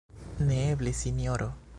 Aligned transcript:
Neeble, 0.47 0.93
Sinjoro! 1.01 1.51